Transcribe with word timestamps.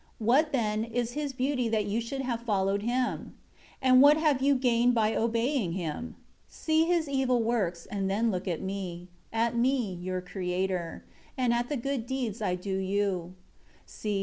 9 0.19 0.25
What, 0.25 0.51
then, 0.51 0.83
is 0.83 1.11
his 1.11 1.31
beauty 1.31 1.69
that 1.69 1.85
you 1.85 2.01
should 2.01 2.21
have 2.21 2.41
followed 2.41 2.81
him? 2.81 3.37
And 3.83 4.01
what 4.01 4.17
have 4.17 4.41
you 4.41 4.55
gained 4.55 4.95
by 4.95 5.15
obeying 5.15 5.73
him? 5.73 6.15
See 6.47 6.85
his 6.85 7.07
evil 7.07 7.43
works 7.43 7.85
and 7.85 8.09
then 8.09 8.31
look 8.31 8.47
at 8.47 8.63
Me; 8.63 9.09
at 9.31 9.55
Me, 9.55 9.93
your 9.93 10.19
Creator, 10.19 11.05
and 11.37 11.53
at 11.53 11.69
the 11.69 11.77
good 11.77 12.07
deeds 12.07 12.41
I 12.41 12.55
do 12.55 12.75
you. 12.77 13.35